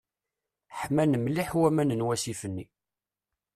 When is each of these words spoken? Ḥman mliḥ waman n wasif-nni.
Ḥman 0.79 1.11
mliḥ 1.19 1.49
waman 1.59 1.95
n 1.97 2.05
wasif-nni. 2.05 2.65